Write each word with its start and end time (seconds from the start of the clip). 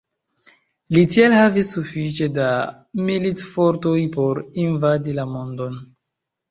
Li 0.95 1.03
tiel 1.15 1.35
havis 1.39 1.69
sufiĉe 1.77 2.31
da 2.39 2.49
militfortoj 3.11 3.97
por 4.19 4.45
invadi 4.67 5.19
la 5.21 5.33
mondon. 5.37 5.83